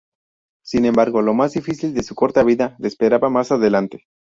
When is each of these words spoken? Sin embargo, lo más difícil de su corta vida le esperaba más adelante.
Sin 0.63 0.85
embargo, 0.85 1.21
lo 1.21 1.35
más 1.35 1.53
difícil 1.53 1.93
de 1.93 2.01
su 2.01 2.15
corta 2.15 2.43
vida 2.43 2.75
le 2.79 2.87
esperaba 2.87 3.29
más 3.29 3.51
adelante. 3.51 4.07